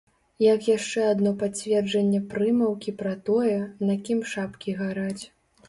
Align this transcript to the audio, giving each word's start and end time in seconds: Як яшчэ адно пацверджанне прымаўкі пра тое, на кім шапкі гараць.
Як 0.43 0.61
яшчэ 0.69 1.03
адно 1.13 1.33
пацверджанне 1.43 2.23
прымаўкі 2.33 2.95
пра 3.03 3.13
тое, 3.29 3.55
на 3.91 4.01
кім 4.11 4.27
шапкі 4.35 4.79
гараць. 4.85 5.19